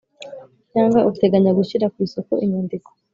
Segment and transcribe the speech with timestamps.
[0.71, 2.89] cyangwa uteganya gushyira ku isoko inyandiko